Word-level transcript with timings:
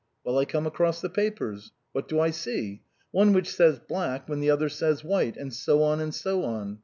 "Well, 0.23 0.39
I 0.39 0.45
come 0.45 0.65
across 0.65 0.99
the 0.99 1.11
papers. 1.11 1.71
What 1.91 2.07
do 2.07 2.19
I 2.19 2.31
see? 2.31 2.81
One 3.11 3.33
which 3.33 3.53
says 3.53 3.77
black 3.77 4.27
when 4.27 4.39
the 4.39 4.49
other 4.49 4.67
says 4.67 5.03
white, 5.03 5.37
and 5.37 5.53
so 5.53 5.83
on 5.83 5.99
and 5.99 6.11
so 6.11 6.43
on. 6.43 6.79